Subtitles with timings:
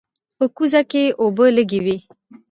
[0.37, 1.97] په کوزه کې اوبه لږې وې.